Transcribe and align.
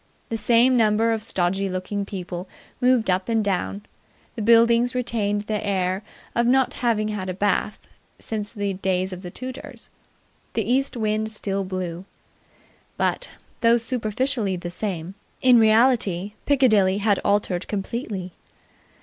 The 0.29 0.37
same 0.39 0.75
number 0.75 1.11
of 1.11 1.21
stodgy 1.21 1.69
looking 1.69 2.05
people 2.07 2.49
moved 2.81 3.07
up 3.07 3.29
and 3.29 3.45
down. 3.45 3.83
The 4.35 4.41
buildings 4.41 4.95
retained 4.95 5.41
their 5.41 5.61
air 5.61 6.01
of 6.35 6.47
not 6.47 6.73
having 6.73 7.09
had 7.09 7.29
a 7.29 7.35
bath 7.35 7.77
since 8.17 8.51
the 8.51 8.73
days 8.73 9.13
of 9.13 9.21
the 9.21 9.29
Tudors. 9.29 9.89
The 10.53 10.63
east 10.67 10.97
wind 10.97 11.29
still 11.29 11.63
blew. 11.63 12.05
But, 12.97 13.29
though 13.59 13.77
superficially 13.77 14.55
the 14.55 14.71
same, 14.71 15.13
in 15.39 15.59
reality 15.59 16.33
Piccadilly 16.47 16.97
had 16.97 17.19
altered 17.23 17.67
completely. 17.67 18.31